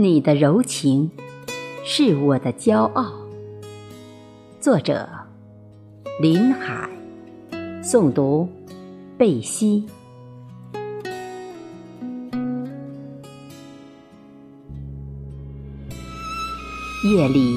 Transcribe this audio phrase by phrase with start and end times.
[0.00, 1.10] 你的柔情
[1.84, 3.12] 是我的骄傲。
[4.60, 5.08] 作者：
[6.20, 6.88] 林海，
[7.82, 8.48] 诵读：
[9.18, 9.84] 贝西。
[17.04, 17.56] 夜里，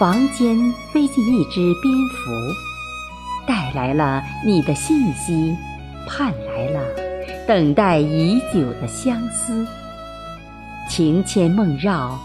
[0.00, 0.58] 房间
[0.92, 5.56] 飞进一只蝙蝠，带来了你的信息，
[6.08, 6.82] 盼来了
[7.46, 9.64] 等待已久的相思。
[10.88, 12.18] 情牵梦绕，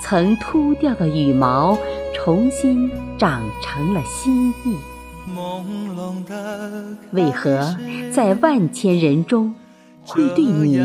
[0.00, 1.78] 曾秃掉的羽毛
[2.14, 4.76] 重新长成了新意。
[7.12, 7.76] 为何
[8.12, 9.54] 在万千人中
[10.04, 10.78] 会对你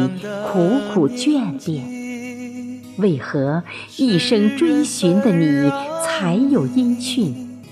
[0.47, 2.81] 苦苦眷恋？
[2.97, 3.63] 为何
[3.97, 5.69] 一生追寻的你
[6.05, 7.63] 才有音讯？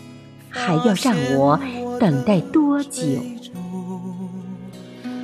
[0.49, 1.59] 还要让我
[1.99, 3.01] 等待多久？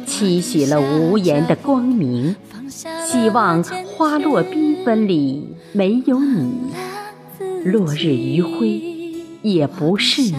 [0.05, 2.35] 期许了无言的光明。
[2.69, 6.71] 希望花落缤纷里没有你，
[7.65, 8.81] 落日余晖
[9.41, 10.35] 也不是你。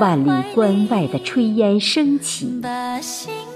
[0.00, 2.60] 万里关外的炊烟升起，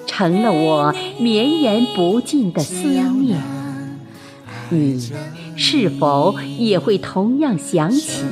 [0.07, 3.43] 成了我绵延不尽的思念。
[4.69, 5.13] 你
[5.57, 8.23] 是否也会同样想起？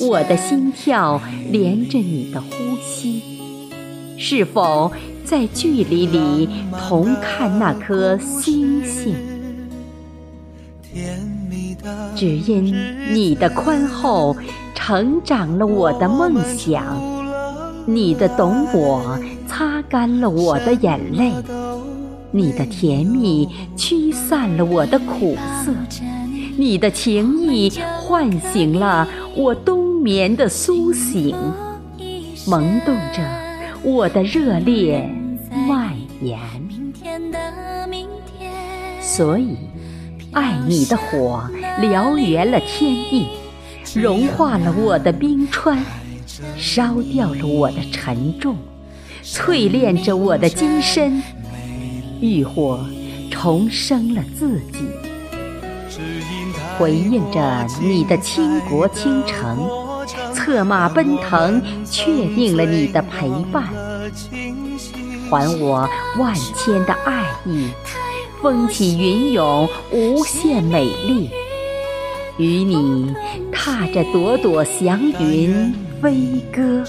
[0.00, 2.48] 我的心跳连着你的呼
[2.82, 3.22] 吸，
[4.18, 4.90] 是否？
[5.30, 9.14] 在距离里同看那颗星星，
[12.16, 12.74] 只因
[13.14, 14.36] 你的宽厚，
[14.74, 16.82] 成长了我的梦想；
[17.86, 21.30] 你的懂我，擦干了我的眼泪；
[22.32, 25.72] 你的甜蜜，驱散了我的苦涩；
[26.58, 29.06] 你的情意，唤醒了
[29.36, 31.36] 我冬眠的苏醒，
[32.48, 33.22] 萌动着
[33.82, 35.08] 我的热烈。
[35.66, 36.38] 蔓延，
[39.00, 39.56] 所以
[40.32, 41.42] 爱你的火
[41.80, 43.26] 燎原了天地，
[43.94, 45.84] 融化了我的冰川，
[46.56, 48.56] 烧掉了我的沉重，
[49.24, 51.20] 淬炼着我的金身，
[52.20, 52.86] 浴火
[53.28, 54.84] 重生了自己，
[56.78, 59.68] 回应着你的倾国倾城，
[60.32, 63.64] 策马奔腾，确定了你的陪伴。
[65.30, 65.88] 还我
[66.18, 67.68] 万千的爱意，
[68.42, 71.30] 风起云涌，无限美丽。
[72.38, 73.14] 与你
[73.52, 76.84] 踏着朵朵祥云飞歌。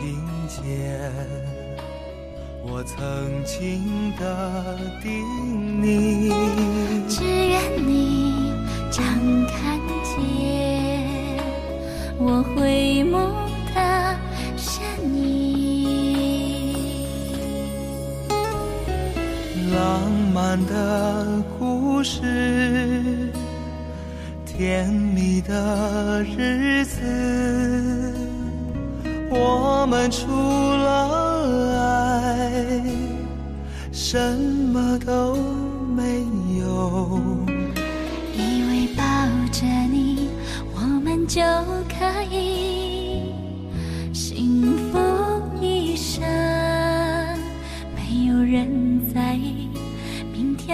[0.00, 1.12] 听见
[2.62, 2.98] 我曾
[3.44, 5.24] 经的叮
[5.82, 6.32] 咛，
[7.08, 8.52] 只愿你
[8.90, 9.04] 常
[9.46, 10.14] 看见
[12.18, 13.44] 我回眸。
[19.72, 23.30] 浪漫的故事，
[24.44, 27.00] 甜蜜的日子，
[29.30, 32.82] 我们除了爱，
[33.90, 34.18] 什
[34.72, 35.36] 么都
[35.96, 36.24] 没
[36.58, 37.18] 有。
[38.36, 39.02] 以为抱
[39.50, 40.28] 着你，
[40.74, 41.40] 我们就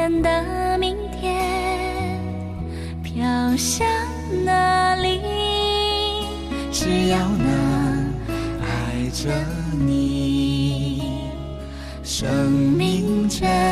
[0.00, 2.18] 天的明天
[3.02, 3.22] 飘
[3.54, 3.86] 向
[4.46, 5.20] 哪里？
[6.72, 8.14] 只要能
[8.62, 9.28] 爱着
[9.78, 11.02] 你，
[12.02, 13.69] 生命真。